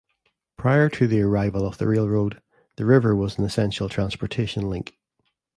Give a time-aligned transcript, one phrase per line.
[0.57, 2.41] Prior to the arrival of the railroad,
[2.75, 4.97] the river was an essential transportation link.